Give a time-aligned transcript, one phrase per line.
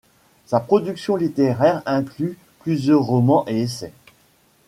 [0.47, 3.93] Sa production littéraire inclut plusieurs romans et essais.